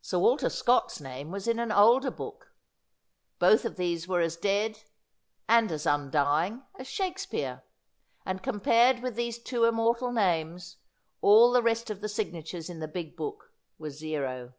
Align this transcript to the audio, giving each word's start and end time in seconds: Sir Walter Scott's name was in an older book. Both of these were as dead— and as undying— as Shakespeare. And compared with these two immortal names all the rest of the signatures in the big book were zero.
Sir 0.00 0.20
Walter 0.20 0.48
Scott's 0.48 1.00
name 1.00 1.32
was 1.32 1.48
in 1.48 1.58
an 1.58 1.72
older 1.72 2.12
book. 2.12 2.52
Both 3.40 3.64
of 3.64 3.74
these 3.74 4.06
were 4.06 4.20
as 4.20 4.36
dead— 4.36 4.84
and 5.48 5.72
as 5.72 5.86
undying— 5.86 6.62
as 6.78 6.86
Shakespeare. 6.86 7.64
And 8.24 8.44
compared 8.44 9.00
with 9.02 9.16
these 9.16 9.40
two 9.42 9.64
immortal 9.64 10.12
names 10.12 10.76
all 11.20 11.50
the 11.50 11.62
rest 11.64 11.90
of 11.90 12.00
the 12.00 12.08
signatures 12.08 12.70
in 12.70 12.78
the 12.78 12.86
big 12.86 13.16
book 13.16 13.52
were 13.76 13.90
zero. 13.90 14.54